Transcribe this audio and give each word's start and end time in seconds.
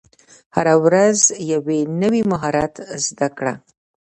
هره 0.55 0.75
ورځ 0.85 1.19
یو 1.51 1.61
نوی 2.01 2.21
مهارت 2.31 2.73
زده 3.05 3.27
کړه. 3.37 3.53